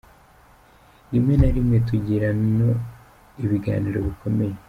[1.11, 2.69] Rimwe na rinmwe tugirano
[3.43, 4.55] ibiganiro bikomeye.